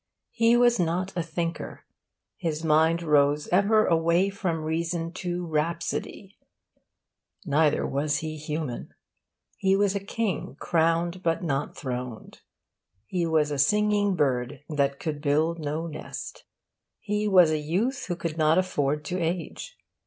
[0.31, 1.81] He was not a thinker:
[2.35, 6.39] his mind rose ever away from reason to rhapsody;
[7.45, 8.95] neither was he human.
[9.57, 12.41] He was a king crowned but not throned.
[13.05, 16.45] He was a singing bird that could build no nest.
[16.99, 19.77] He was a youth who could not afford to age.